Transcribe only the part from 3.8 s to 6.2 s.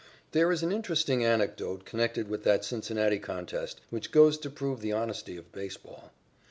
which goes to prove the honesty of baseball.